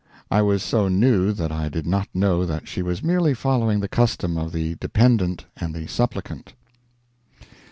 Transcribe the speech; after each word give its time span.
I 0.31 0.41
was 0.41 0.63
so 0.63 0.87
new 0.87 1.31
that 1.31 1.51
I 1.51 1.69
did 1.69 1.85
not 1.85 2.07
know 2.11 2.43
that 2.43 2.67
she 2.67 2.81
was 2.81 3.03
merely 3.03 3.35
following 3.35 3.81
the 3.81 3.87
custom 3.87 4.35
of 4.35 4.51
the 4.51 4.73
dependent 4.77 5.45
and 5.57 5.75
the 5.75 5.85
supplicant. 5.85 6.55